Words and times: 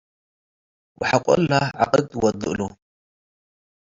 ወሐቆ 0.99 1.25
እለ 1.37 1.51
ዐቅድ 1.81 2.07
ወዱ 2.21 2.41
እሉ። 2.51 2.59